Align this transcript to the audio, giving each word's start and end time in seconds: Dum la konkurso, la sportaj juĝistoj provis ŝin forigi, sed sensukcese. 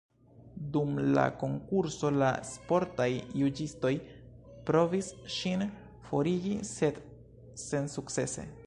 Dum 0.77 0.95
la 1.17 1.25
konkurso, 1.43 2.11
la 2.23 2.29
sportaj 2.53 3.07
juĝistoj 3.43 3.93
provis 4.71 5.13
ŝin 5.37 5.67
forigi, 6.09 6.57
sed 6.75 7.01
sensukcese. 7.71 8.53